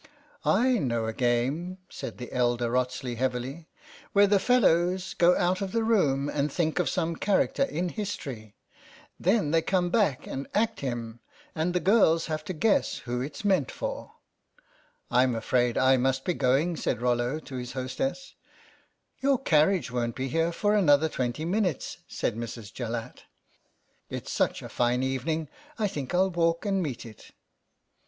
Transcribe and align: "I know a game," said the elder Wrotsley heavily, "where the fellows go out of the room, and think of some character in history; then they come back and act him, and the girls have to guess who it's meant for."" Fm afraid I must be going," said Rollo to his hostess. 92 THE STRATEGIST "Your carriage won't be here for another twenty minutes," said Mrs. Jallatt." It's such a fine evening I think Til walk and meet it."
"I 0.63 0.79
know 0.79 1.05
a 1.05 1.13
game," 1.13 1.77
said 1.87 2.17
the 2.17 2.31
elder 2.33 2.71
Wrotsley 2.71 3.17
heavily, 3.17 3.67
"where 4.13 4.25
the 4.25 4.39
fellows 4.39 5.13
go 5.13 5.37
out 5.37 5.61
of 5.61 5.73
the 5.73 5.83
room, 5.83 6.27
and 6.27 6.51
think 6.51 6.79
of 6.79 6.89
some 6.89 7.15
character 7.15 7.61
in 7.61 7.89
history; 7.89 8.55
then 9.19 9.51
they 9.51 9.61
come 9.61 9.91
back 9.91 10.25
and 10.25 10.47
act 10.55 10.79
him, 10.79 11.19
and 11.53 11.75
the 11.75 11.79
girls 11.79 12.25
have 12.25 12.43
to 12.45 12.51
guess 12.53 12.95
who 13.05 13.21
it's 13.21 13.45
meant 13.45 13.69
for."" 13.69 14.13
Fm 15.11 15.37
afraid 15.37 15.77
I 15.77 15.97
must 15.97 16.25
be 16.25 16.33
going," 16.33 16.77
said 16.77 16.99
Rollo 16.99 17.37
to 17.37 17.57
his 17.57 17.73
hostess. 17.73 17.77
92 18.33 18.33
THE 18.33 18.33
STRATEGIST 18.33 19.21
"Your 19.21 19.37
carriage 19.37 19.91
won't 19.91 20.15
be 20.15 20.29
here 20.29 20.51
for 20.51 20.73
another 20.73 21.09
twenty 21.09 21.45
minutes," 21.45 21.99
said 22.07 22.35
Mrs. 22.35 22.73
Jallatt." 22.73 23.25
It's 24.09 24.31
such 24.31 24.63
a 24.63 24.67
fine 24.69 25.03
evening 25.03 25.47
I 25.77 25.87
think 25.87 26.09
Til 26.09 26.31
walk 26.31 26.65
and 26.65 26.81
meet 26.81 27.05
it." 27.05 27.29